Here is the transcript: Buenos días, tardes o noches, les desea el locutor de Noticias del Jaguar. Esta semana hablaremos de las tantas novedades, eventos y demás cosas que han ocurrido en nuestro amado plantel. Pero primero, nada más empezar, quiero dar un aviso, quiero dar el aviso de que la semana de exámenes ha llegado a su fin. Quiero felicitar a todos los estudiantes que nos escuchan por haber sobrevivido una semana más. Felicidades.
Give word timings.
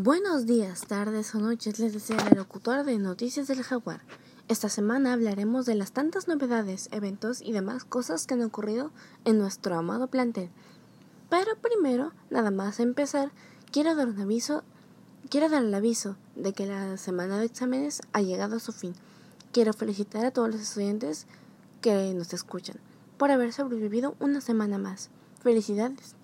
Buenos 0.00 0.46
días, 0.46 0.82
tardes 0.86 1.34
o 1.34 1.40
noches, 1.40 1.80
les 1.80 1.92
desea 1.92 2.18
el 2.30 2.38
locutor 2.38 2.84
de 2.84 2.98
Noticias 2.98 3.48
del 3.48 3.64
Jaguar. 3.64 4.00
Esta 4.46 4.68
semana 4.68 5.12
hablaremos 5.12 5.66
de 5.66 5.74
las 5.74 5.90
tantas 5.90 6.28
novedades, 6.28 6.88
eventos 6.92 7.42
y 7.42 7.50
demás 7.50 7.82
cosas 7.82 8.24
que 8.24 8.34
han 8.34 8.44
ocurrido 8.44 8.92
en 9.24 9.38
nuestro 9.38 9.74
amado 9.74 10.06
plantel. 10.06 10.50
Pero 11.28 11.56
primero, 11.56 12.12
nada 12.30 12.52
más 12.52 12.78
empezar, 12.78 13.32
quiero 13.72 13.96
dar 13.96 14.06
un 14.06 14.20
aviso, 14.20 14.62
quiero 15.30 15.48
dar 15.48 15.64
el 15.64 15.74
aviso 15.74 16.14
de 16.36 16.52
que 16.52 16.66
la 16.66 16.96
semana 16.96 17.36
de 17.40 17.46
exámenes 17.46 18.00
ha 18.12 18.22
llegado 18.22 18.58
a 18.58 18.60
su 18.60 18.70
fin. 18.70 18.94
Quiero 19.50 19.72
felicitar 19.72 20.24
a 20.24 20.30
todos 20.30 20.48
los 20.48 20.60
estudiantes 20.60 21.26
que 21.80 22.14
nos 22.14 22.32
escuchan 22.32 22.76
por 23.16 23.32
haber 23.32 23.52
sobrevivido 23.52 24.14
una 24.20 24.40
semana 24.42 24.78
más. 24.78 25.10
Felicidades. 25.42 26.17